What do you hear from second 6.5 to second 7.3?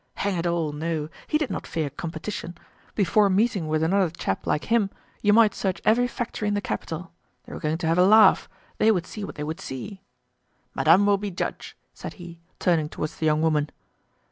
the capital.